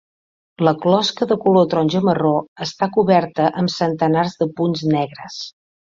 La 0.67 0.71
closca 0.85 1.27
de 1.33 1.37
color 1.43 1.67
taronja-marró 1.75 2.33
està 2.67 2.91
coberta 2.99 3.53
amb 3.63 3.77
centenars 3.79 4.39
de 4.45 4.53
punts 4.59 4.87
negres. 4.99 5.43